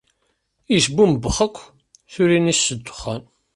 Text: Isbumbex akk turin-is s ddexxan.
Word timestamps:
Isbumbex 0.77 1.37
akk 1.45 1.55
turin-is 2.13 2.59
s 2.65 2.67
ddexxan. 2.77 3.21